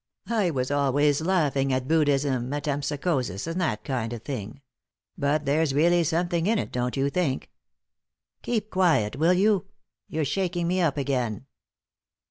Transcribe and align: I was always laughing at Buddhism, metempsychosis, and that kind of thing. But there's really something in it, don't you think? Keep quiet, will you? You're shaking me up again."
I 0.31 0.49
was 0.49 0.71
always 0.71 1.21
laughing 1.21 1.71
at 1.71 1.87
Buddhism, 1.87 2.49
metempsychosis, 2.49 3.45
and 3.45 3.61
that 3.61 3.83
kind 3.83 4.11
of 4.13 4.23
thing. 4.23 4.61
But 5.15 5.45
there's 5.45 5.75
really 5.75 6.03
something 6.03 6.47
in 6.47 6.57
it, 6.57 6.71
don't 6.71 6.97
you 6.97 7.11
think? 7.11 7.51
Keep 8.41 8.71
quiet, 8.71 9.15
will 9.17 9.33
you? 9.35 9.67
You're 10.07 10.25
shaking 10.25 10.67
me 10.67 10.81
up 10.81 10.97
again." 10.97 11.45